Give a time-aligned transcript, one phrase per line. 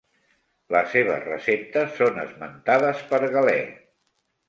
[0.75, 3.59] Les seves receptes són esmentades per Galè.